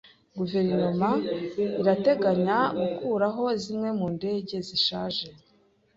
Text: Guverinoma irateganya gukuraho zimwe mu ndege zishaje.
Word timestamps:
Guverinoma 0.37 1.09
irateganya 1.81 2.57
gukuraho 2.79 3.43
zimwe 3.61 3.89
mu 3.99 4.07
ndege 4.15 4.55
zishaje. 4.67 5.25